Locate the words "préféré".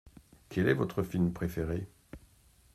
1.31-1.85